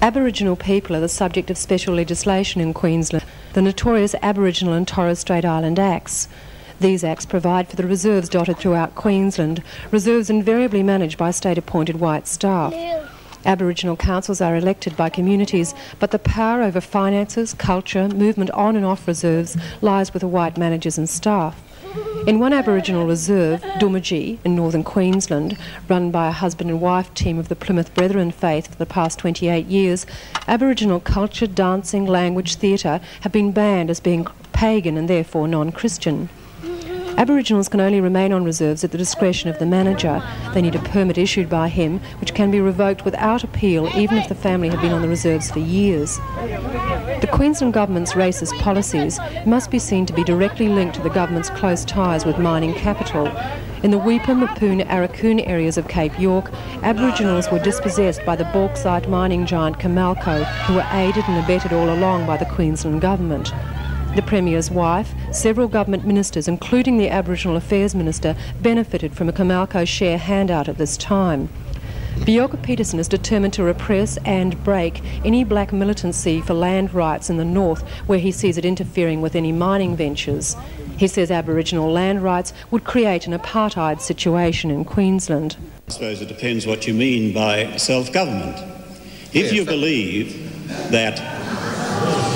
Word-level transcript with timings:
Aboriginal 0.00 0.54
people 0.54 0.94
are 0.94 1.00
the 1.00 1.08
subject 1.08 1.50
of 1.50 1.58
special 1.58 1.92
legislation 1.92 2.60
in 2.60 2.72
Queensland, 2.72 3.24
the 3.54 3.60
notorious 3.60 4.14
Aboriginal 4.22 4.72
and 4.72 4.86
Torres 4.86 5.18
Strait 5.18 5.44
Island 5.44 5.76
Acts. 5.80 6.28
These 6.78 7.02
acts 7.02 7.26
provide 7.26 7.66
for 7.66 7.74
the 7.74 7.86
reserves 7.86 8.28
dotted 8.28 8.58
throughout 8.58 8.94
Queensland, 8.94 9.60
reserves 9.90 10.30
invariably 10.30 10.84
managed 10.84 11.18
by 11.18 11.32
state 11.32 11.58
appointed 11.58 11.98
white 11.98 12.28
staff. 12.28 12.72
Aboriginal 13.44 13.96
councils 13.96 14.40
are 14.40 14.54
elected 14.54 14.96
by 14.96 15.08
communities, 15.08 15.74
but 15.98 16.12
the 16.12 16.20
power 16.20 16.62
over 16.62 16.80
finances, 16.80 17.52
culture, 17.52 18.08
movement 18.08 18.52
on 18.52 18.76
and 18.76 18.86
off 18.86 19.08
reserves 19.08 19.56
lies 19.80 20.12
with 20.12 20.20
the 20.20 20.28
white 20.28 20.56
managers 20.56 20.96
and 20.96 21.08
staff. 21.08 21.60
In 22.26 22.38
one 22.40 22.52
Aboriginal 22.52 23.06
reserve, 23.06 23.62
Doomadgee, 23.78 24.38
in 24.44 24.54
northern 24.54 24.84
Queensland, 24.84 25.56
run 25.88 26.10
by 26.10 26.28
a 26.28 26.32
husband 26.32 26.68
and 26.68 26.80
wife 26.80 27.12
team 27.14 27.38
of 27.38 27.48
the 27.48 27.56
Plymouth 27.56 27.94
Brethren 27.94 28.30
faith 28.30 28.66
for 28.66 28.76
the 28.76 28.84
past 28.84 29.18
28 29.18 29.64
years, 29.66 30.04
Aboriginal 30.46 31.00
culture, 31.00 31.46
dancing, 31.46 32.04
language, 32.04 32.56
theatre 32.56 33.00
have 33.22 33.32
been 33.32 33.52
banned 33.52 33.88
as 33.88 34.00
being 34.00 34.26
pagan 34.52 34.98
and 34.98 35.08
therefore 35.08 35.48
non 35.48 35.72
Christian. 35.72 36.28
Aboriginals 37.18 37.68
can 37.68 37.80
only 37.80 38.00
remain 38.00 38.32
on 38.32 38.44
reserves 38.44 38.84
at 38.84 38.92
the 38.92 38.96
discretion 38.96 39.50
of 39.50 39.58
the 39.58 39.66
manager. 39.66 40.22
They 40.54 40.62
need 40.62 40.76
a 40.76 40.78
permit 40.78 41.18
issued 41.18 41.50
by 41.50 41.68
him, 41.68 41.98
which 42.20 42.32
can 42.32 42.52
be 42.52 42.60
revoked 42.60 43.04
without 43.04 43.42
appeal, 43.42 43.90
even 43.96 44.18
if 44.18 44.28
the 44.28 44.36
family 44.36 44.68
have 44.68 44.80
been 44.80 44.92
on 44.92 45.02
the 45.02 45.08
reserves 45.08 45.50
for 45.50 45.58
years. 45.58 46.18
The 47.20 47.28
Queensland 47.32 47.74
Government's 47.74 48.12
racist 48.12 48.56
policies 48.60 49.18
must 49.44 49.68
be 49.68 49.80
seen 49.80 50.06
to 50.06 50.12
be 50.12 50.22
directly 50.22 50.68
linked 50.68 50.94
to 50.94 51.02
the 51.02 51.10
government's 51.10 51.50
close 51.50 51.84
ties 51.84 52.24
with 52.24 52.38
mining 52.38 52.74
capital. 52.74 53.26
In 53.82 53.90
the 53.90 53.98
Weipa, 53.98 54.38
Mapoon, 54.38 54.86
Aurukun 54.86 55.44
areas 55.44 55.76
of 55.76 55.88
Cape 55.88 56.16
York, 56.20 56.52
Aboriginals 56.84 57.50
were 57.50 57.58
dispossessed 57.58 58.24
by 58.24 58.36
the 58.36 58.44
bauxite 58.52 59.08
mining 59.08 59.44
giant 59.44 59.80
Comalco, 59.80 60.44
who 60.66 60.74
were 60.74 60.86
aided 60.92 61.24
and 61.26 61.44
abetted 61.44 61.72
all 61.72 61.90
along 61.92 62.26
by 62.28 62.36
the 62.36 62.46
Queensland 62.46 63.00
Government. 63.00 63.52
The 64.18 64.22
Premier's 64.22 64.68
wife, 64.68 65.14
several 65.30 65.68
government 65.68 66.04
ministers, 66.04 66.48
including 66.48 66.98
the 66.98 67.08
Aboriginal 67.08 67.56
Affairs 67.56 67.94
Minister, 67.94 68.34
benefited 68.60 69.14
from 69.14 69.28
a 69.28 69.32
Comalco 69.32 69.86
share 69.86 70.18
handout 70.18 70.68
at 70.68 70.76
this 70.76 70.96
time. 70.96 71.48
Bjelke 72.16 72.60
Petersen 72.60 72.98
is 72.98 73.06
determined 73.06 73.52
to 73.52 73.62
repress 73.62 74.16
and 74.24 74.60
break 74.64 75.04
any 75.24 75.44
black 75.44 75.72
militancy 75.72 76.40
for 76.40 76.52
land 76.52 76.92
rights 76.92 77.30
in 77.30 77.36
the 77.36 77.44
north 77.44 77.88
where 78.08 78.18
he 78.18 78.32
sees 78.32 78.58
it 78.58 78.64
interfering 78.64 79.20
with 79.20 79.36
any 79.36 79.52
mining 79.52 79.94
ventures. 79.94 80.56
He 80.96 81.06
says 81.06 81.30
Aboriginal 81.30 81.88
land 81.88 82.24
rights 82.24 82.52
would 82.72 82.82
create 82.82 83.28
an 83.28 83.38
apartheid 83.38 84.00
situation 84.00 84.68
in 84.68 84.84
Queensland. 84.84 85.56
I 85.86 85.92
suppose 85.92 86.20
it 86.20 86.26
depends 86.26 86.66
what 86.66 86.88
you 86.88 86.92
mean 86.92 87.32
by 87.32 87.76
self 87.76 88.12
government. 88.12 88.56
If 89.32 89.44
Yes, 89.44 89.52
you 89.52 89.64
that- 89.64 89.70
believe 89.70 90.90
that 90.90 91.37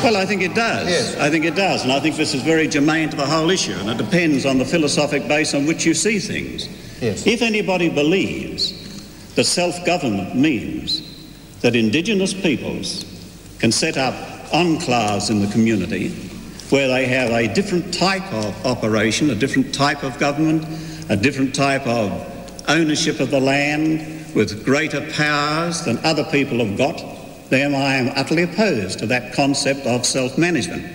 well, 0.03 0.17
I 0.17 0.27
think 0.27 0.43
it 0.43 0.55
does. 0.55 0.89
Yes. 0.89 1.17
I 1.17 1.31
think 1.31 1.45
it 1.45 1.55
does. 1.55 1.83
And 1.83 1.93
I 1.93 2.01
think 2.01 2.17
this 2.17 2.35
is 2.35 2.43
very 2.43 2.69
germane 2.69 3.11
to 3.11 3.17
the 3.17 3.27
whole 3.27 3.51
issue. 3.51 3.75
And 3.75 3.89
it 3.89 3.99
depends 3.99 4.45
on 4.47 4.59
the 4.59 4.65
philosophic 4.65 5.27
base 5.29 5.55
on 5.55 5.67
which 5.67 5.85
you 5.85 5.95
see 5.95 6.19
things. 6.19 6.69
Yes. 7.01 7.27
If 7.27 7.43
anybody 7.43 7.89
believes 7.89 9.35
that 9.35 9.45
self 9.45 9.85
government 9.85 10.35
means 10.37 11.03
that 11.61 11.77
Indigenous 11.77 12.35
peoples 12.35 13.05
can 13.59 13.73
set 13.73 13.97
up 13.97 14.15
enclaves 14.51 15.31
in 15.31 15.41
the 15.41 15.51
community 15.53 16.11
where 16.71 16.89
they 16.89 17.07
have 17.07 17.31
a 17.31 17.53
different 17.53 17.93
type 17.93 18.33
of 18.33 18.67
operation, 18.67 19.31
a 19.31 19.35
different 19.35 19.75
type 19.75 20.03
of 20.03 20.19
government, 20.19 20.65
a 21.11 21.17
different 21.17 21.55
type 21.55 21.87
of 21.87 22.11
ownership 22.69 23.21
of 23.21 23.31
the 23.31 23.41
land 23.41 24.35
with 24.35 24.65
greater 24.65 25.01
powers 25.13 25.83
than 25.83 25.99
other 25.99 26.25
people 26.25 26.65
have 26.65 26.79
got, 26.79 26.99
then 27.53 27.75
I 27.75 27.97
am 27.97 28.09
utterly 28.17 28.45
opposed 28.45 29.01
to 29.01 29.07
that 29.09 29.35
concept 29.35 29.87
of 29.87 30.07
self 30.07 30.39
management. 30.39 30.87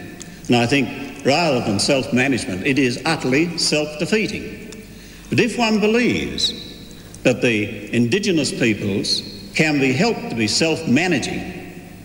And 0.47 0.55
I 0.55 0.65
think 0.65 1.23
rather 1.23 1.61
than 1.61 1.79
self 1.79 2.11
management, 2.11 2.65
it 2.65 2.79
is 2.79 2.99
utterly 3.05 3.59
self 3.59 3.99
defeating. 3.99 4.73
But 5.29 5.39
if 5.39 5.55
one 5.55 5.79
believes 5.79 6.51
that 7.21 7.43
the 7.43 7.93
indigenous 7.95 8.51
peoples 8.51 9.21
can 9.53 9.79
be 9.79 9.93
helped 9.93 10.31
to 10.31 10.35
be 10.35 10.47
self 10.47 10.87
managing 10.87 11.53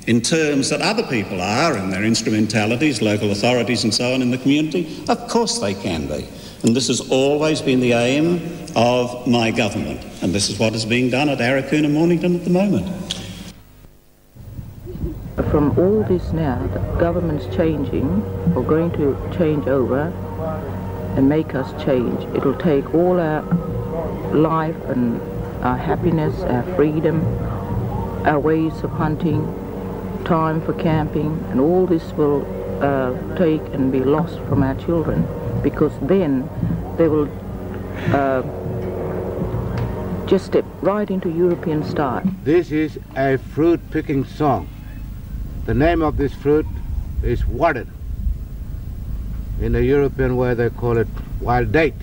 in 0.06 0.20
terms 0.20 0.68
that 0.68 0.82
other 0.82 1.04
people 1.04 1.40
are 1.40 1.78
in 1.78 1.88
their 1.88 2.04
instrumentalities, 2.04 3.00
local 3.00 3.30
authorities 3.30 3.84
and 3.84 3.94
so 3.94 4.12
on 4.12 4.20
in 4.20 4.30
the 4.30 4.38
community, 4.38 5.02
of 5.08 5.28
course 5.28 5.60
they 5.60 5.72
can 5.72 6.06
be. 6.06 6.28
And 6.62 6.76
this 6.76 6.88
has 6.88 7.00
always 7.10 7.62
been 7.62 7.80
the 7.80 7.94
aim 7.94 8.68
of 8.76 9.26
my 9.26 9.50
government. 9.50 10.04
And 10.20 10.34
this 10.34 10.50
is 10.50 10.58
what 10.58 10.74
is 10.74 10.84
being 10.84 11.08
done 11.08 11.30
at 11.30 11.38
Aurukun 11.38 11.86
and 11.86 11.94
Mornington 11.94 12.36
at 12.36 12.44
the 12.44 12.50
moment. 12.50 13.11
From 15.52 15.78
all 15.78 16.02
this 16.04 16.32
now, 16.32 16.66
the 16.68 16.78
government's 16.98 17.44
changing 17.54 18.06
or 18.56 18.62
going 18.62 18.90
to 18.92 19.14
change 19.36 19.66
over 19.66 20.04
and 21.14 21.28
make 21.28 21.54
us 21.54 21.70
change. 21.84 22.24
It'll 22.34 22.56
take 22.56 22.94
all 22.94 23.20
our 23.20 23.42
life 24.32 24.82
and 24.86 25.20
our 25.62 25.76
happiness, 25.76 26.40
our 26.40 26.62
freedom, 26.74 27.22
our 28.24 28.40
ways 28.40 28.72
of 28.82 28.92
hunting, 28.92 29.44
time 30.24 30.62
for 30.62 30.72
camping, 30.72 31.44
and 31.50 31.60
all 31.60 31.86
this 31.86 32.12
will 32.14 32.46
uh, 32.82 33.12
take 33.36 33.60
and 33.74 33.92
be 33.92 34.00
lost 34.00 34.38
from 34.48 34.62
our 34.62 34.74
children 34.76 35.28
because 35.62 35.92
then 36.00 36.48
they 36.96 37.08
will 37.08 37.28
uh, 38.14 38.40
just 40.26 40.46
step 40.46 40.64
right 40.80 41.10
into 41.10 41.28
European 41.28 41.84
style. 41.84 42.22
This 42.42 42.70
is 42.72 42.98
a 43.16 43.36
fruit 43.36 43.82
picking 43.90 44.24
song. 44.24 44.66
The 45.64 45.74
name 45.74 46.02
of 46.02 46.16
this 46.16 46.32
fruit 46.34 46.66
is 47.22 47.46
warden. 47.46 47.88
In 49.60 49.72
the 49.72 49.84
European 49.84 50.36
way 50.36 50.54
they 50.54 50.70
call 50.70 50.96
it 50.98 51.06
wild 51.40 51.70
date. 51.70 51.94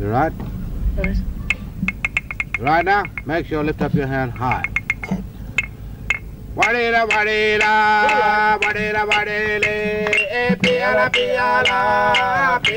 You 0.00 0.08
right? 0.08 0.32
Right 2.58 2.84
now, 2.84 3.04
make 3.24 3.46
sure 3.46 3.60
you 3.60 3.66
lift 3.66 3.80
up 3.82 3.94
your 3.94 4.08
hand 4.08 4.32
high. 4.32 4.64
Eh, 10.32 10.56
piala 10.56 11.10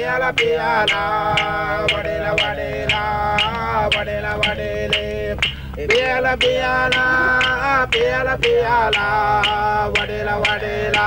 piala, 0.06 0.34
piala 0.34 0.34
piala, 0.34 1.02
wadila 1.94 2.32
wadila, 2.40 3.02
wadila 3.96 4.38
wadile, 4.38 5.36
piala 5.90 6.38
piala, 6.38 7.88
piala 7.92 8.38
piala, 8.38 9.08
wadila 9.98 10.36
wadila, 10.38 11.06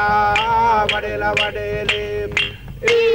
wadila 0.93 1.31
wadile, 1.39 2.29
eh. 2.83 3.08